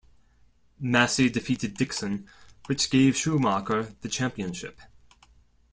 Massey 0.79 1.29
defeated 1.29 1.75
Dixon, 1.75 2.25
which 2.65 2.89
gave 2.89 3.15
Schumacher 3.15 3.93
the 4.01 4.09
championship. 4.09 4.81